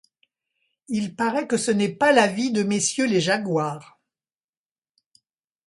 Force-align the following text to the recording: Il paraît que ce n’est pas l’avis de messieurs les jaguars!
Il 0.87 1.15
paraît 1.15 1.45
que 1.45 1.57
ce 1.57 1.69
n’est 1.69 1.93
pas 1.93 2.11
l’avis 2.11 2.51
de 2.51 2.63
messieurs 2.63 3.05
les 3.05 3.21
jaguars! 3.21 3.99